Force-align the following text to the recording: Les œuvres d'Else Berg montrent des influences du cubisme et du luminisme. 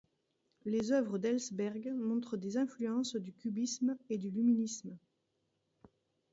Les 0.65 0.91
œuvres 0.93 1.19
d'Else 1.19 1.53
Berg 1.53 1.93
montrent 1.95 2.35
des 2.35 2.57
influences 2.57 3.15
du 3.15 3.31
cubisme 3.33 3.99
et 4.09 4.17
du 4.17 4.31
luminisme. 4.31 4.97